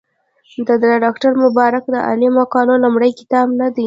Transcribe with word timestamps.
دا 0.67 0.75
د 0.81 0.85
ډاکټر 1.03 1.31
مبارک 1.43 1.83
علي 2.09 2.27
د 2.31 2.35
مقالو 2.39 2.81
لومړی 2.83 3.11
کتاب 3.19 3.47
نه 3.59 3.67
دی. 3.75 3.79